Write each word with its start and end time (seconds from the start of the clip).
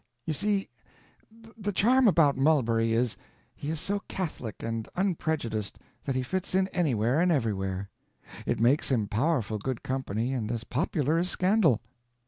You 0.25 0.33
see, 0.33 0.67
the 1.55 1.71
charm 1.71 2.07
about 2.07 2.35
Mulberry 2.35 2.93
is, 2.93 3.17
he 3.55 3.69
is 3.69 3.79
so 3.79 4.01
catholic 4.07 4.63
and 4.63 4.89
unprejudiced 4.95 5.77
that 6.05 6.15
he 6.15 6.23
fits 6.23 6.55
in 6.55 6.67
anywhere 6.69 7.21
and 7.21 7.31
everywhere. 7.31 7.87
It 8.47 8.59
makes 8.59 8.89
him 8.89 9.07
powerful 9.07 9.59
good 9.59 9.83
company, 9.83 10.33
and 10.33 10.51
as 10.51 10.63
popular 10.63 11.19
as 11.19 11.29
scandal. 11.29 11.81